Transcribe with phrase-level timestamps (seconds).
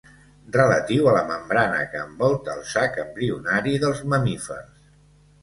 [0.53, 4.91] Relatiu a la membrana que envolta el sac embrionari dels mamífers.